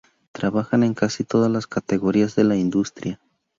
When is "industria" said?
2.55-3.19